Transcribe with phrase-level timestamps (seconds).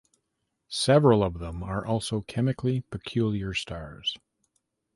[0.67, 4.17] Several of them are also chemically peculiar stars.